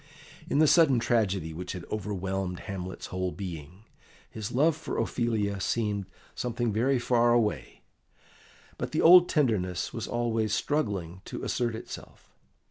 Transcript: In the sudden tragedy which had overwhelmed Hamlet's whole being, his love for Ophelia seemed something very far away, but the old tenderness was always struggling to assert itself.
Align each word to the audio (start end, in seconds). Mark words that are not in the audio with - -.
In 0.49 0.57
the 0.57 0.65
sudden 0.65 0.97
tragedy 0.97 1.53
which 1.53 1.73
had 1.73 1.85
overwhelmed 1.91 2.61
Hamlet's 2.61 3.05
whole 3.13 3.31
being, 3.31 3.83
his 4.31 4.51
love 4.51 4.75
for 4.75 4.97
Ophelia 4.97 5.59
seemed 5.59 6.07
something 6.33 6.73
very 6.73 6.97
far 6.97 7.33
away, 7.33 7.81
but 8.79 8.93
the 8.93 9.01
old 9.03 9.29
tenderness 9.29 9.93
was 9.93 10.07
always 10.07 10.55
struggling 10.55 11.21
to 11.25 11.43
assert 11.43 11.75
itself. 11.75 12.31